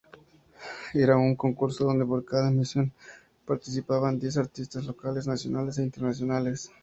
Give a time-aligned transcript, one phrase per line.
[0.95, 2.91] Era un concurso donde por cada emisión
[3.45, 6.71] participaban diez artistas locales, nacionales e internacionales.